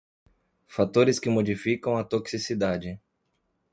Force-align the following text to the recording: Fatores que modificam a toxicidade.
Fatores 0.75 1.19
que 1.19 1.29
modificam 1.29 1.95
a 1.95 2.03
toxicidade. 2.03 2.99